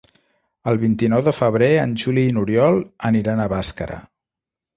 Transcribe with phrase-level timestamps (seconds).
[0.69, 4.01] El vint-i-nou de febrer en Juli i n'Oriol aniran a Bàscara.